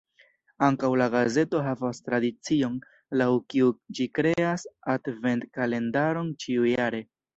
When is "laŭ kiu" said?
3.23-3.69